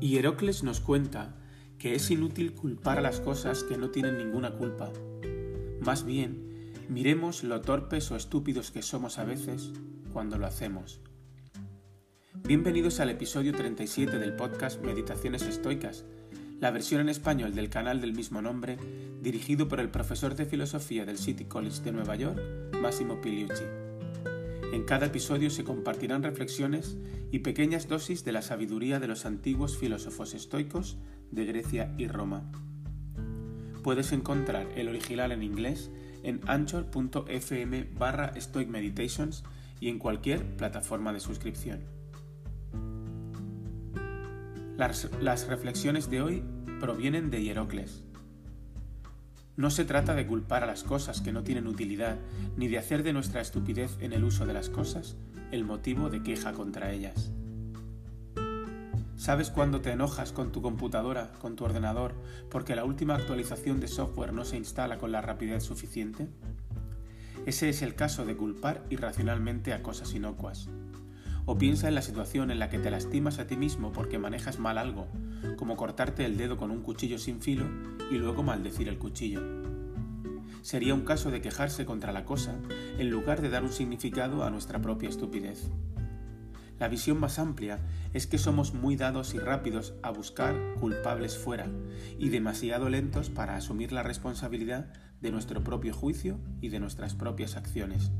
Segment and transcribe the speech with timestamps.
[0.00, 1.36] Hierocles nos cuenta
[1.78, 4.90] que es inútil culpar a las cosas que no tienen ninguna culpa.
[5.80, 9.72] Más bien, miremos lo torpes o estúpidos que somos a veces
[10.12, 11.00] cuando lo hacemos.
[12.34, 16.06] Bienvenidos al episodio 37 del podcast Meditaciones Estoicas,
[16.60, 18.78] la versión en español del canal del mismo nombre,
[19.20, 22.40] dirigido por el profesor de filosofía del City College de Nueva York,
[22.80, 23.64] Massimo Piliucci.
[24.72, 26.96] En cada episodio se compartirán reflexiones
[27.32, 30.96] y pequeñas dosis de la sabiduría de los antiguos filósofos estoicos
[31.32, 32.52] de Grecia y Roma.
[33.82, 35.90] Puedes encontrar el original en inglés
[36.22, 39.42] en anchor.fm barra Stoic Meditations
[39.80, 41.80] y en cualquier plataforma de suscripción.
[44.76, 46.44] Las, las reflexiones de hoy
[46.78, 48.04] provienen de Hierocles.
[49.56, 52.16] No se trata de culpar a las cosas que no tienen utilidad,
[52.56, 55.16] ni de hacer de nuestra estupidez en el uso de las cosas
[55.50, 57.32] el motivo de queja contra ellas.
[59.16, 62.14] ¿Sabes cuándo te enojas con tu computadora, con tu ordenador,
[62.50, 66.26] porque la última actualización de software no se instala con la rapidez suficiente?
[67.44, 70.68] Ese es el caso de culpar irracionalmente a cosas inocuas.
[71.50, 74.60] O piensa en la situación en la que te lastimas a ti mismo porque manejas
[74.60, 75.08] mal algo,
[75.56, 77.66] como cortarte el dedo con un cuchillo sin filo
[78.08, 79.42] y luego maldecir el cuchillo.
[80.62, 82.54] Sería un caso de quejarse contra la cosa
[82.98, 85.68] en lugar de dar un significado a nuestra propia estupidez.
[86.78, 87.80] La visión más amplia
[88.12, 91.66] es que somos muy dados y rápidos a buscar culpables fuera
[92.16, 97.56] y demasiado lentos para asumir la responsabilidad de nuestro propio juicio y de nuestras propias
[97.56, 98.12] acciones.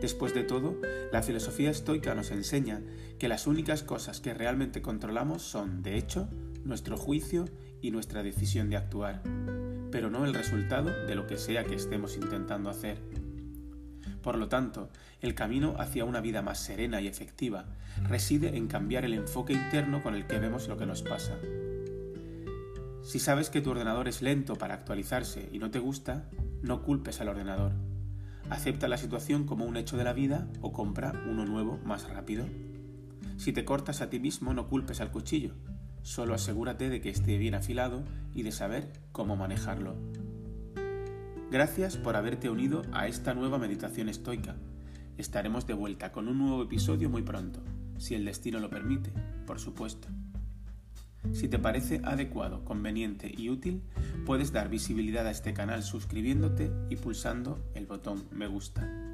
[0.00, 0.76] Después de todo,
[1.12, 2.80] la filosofía estoica nos enseña
[3.18, 6.28] que las únicas cosas que realmente controlamos son, de hecho,
[6.64, 7.44] nuestro juicio
[7.82, 9.22] y nuestra decisión de actuar,
[9.90, 12.98] pero no el resultado de lo que sea que estemos intentando hacer.
[14.22, 17.66] Por lo tanto, el camino hacia una vida más serena y efectiva
[18.08, 21.38] reside en cambiar el enfoque interno con el que vemos lo que nos pasa.
[23.02, 26.28] Si sabes que tu ordenador es lento para actualizarse y no te gusta,
[26.62, 27.72] no culpes al ordenador
[28.50, 32.44] Acepta la situación como un hecho de la vida o compra uno nuevo más rápido.
[33.36, 35.54] Si te cortas a ti mismo no culpes al cuchillo,
[36.02, 39.94] solo asegúrate de que esté bien afilado y de saber cómo manejarlo.
[41.50, 44.56] Gracias por haberte unido a esta nueva meditación estoica.
[45.16, 47.62] Estaremos de vuelta con un nuevo episodio muy pronto,
[47.98, 49.12] si el destino lo permite,
[49.46, 50.08] por supuesto.
[51.32, 53.82] Si te parece adecuado, conveniente y útil,
[54.30, 59.09] puedes dar visibilidad a este canal suscribiéndote y pulsando el botón me gusta.